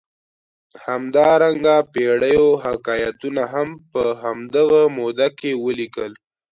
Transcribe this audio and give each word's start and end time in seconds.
همدارنګه 0.85 1.75
پېړیو 1.93 2.47
حکایتونه 2.65 3.43
هم 3.53 3.69
په 3.91 4.03
همدغه 4.21 4.81
موده 4.97 5.27
کې 5.39 5.51
ولیکل. 5.63 6.11